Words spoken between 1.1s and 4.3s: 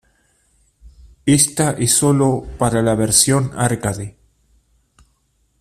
Esta es solo para la versión arcade.